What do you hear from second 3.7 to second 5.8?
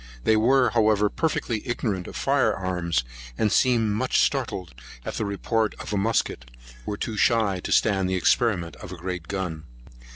much startled at the report